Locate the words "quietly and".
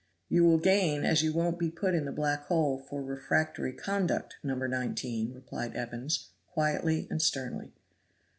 6.47-7.21